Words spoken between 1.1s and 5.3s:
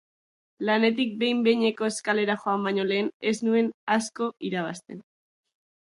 behin-behinekoz kalera joan baino lehen, ez nuen asko irabazten.